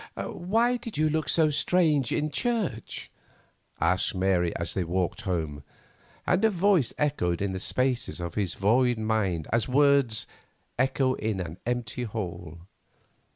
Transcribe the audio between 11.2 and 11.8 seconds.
an